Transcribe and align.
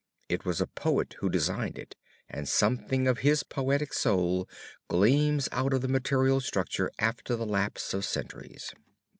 It 0.29 0.45
was 0.45 0.59
a 0.59 0.65
poet 0.65 1.13
who 1.19 1.29
designed 1.29 1.77
it 1.77 1.95
and 2.27 2.49
something 2.49 3.07
of 3.07 3.19
his 3.19 3.43
poetic 3.43 3.93
soul 3.93 4.49
gleams 4.87 5.47
out 5.51 5.73
of 5.75 5.81
the 5.81 5.87
material 5.87 6.41
structure 6.41 6.89
after 6.97 7.35
the 7.35 7.45
lapse 7.45 7.93
of 7.93 8.03
centuries. 8.03 8.73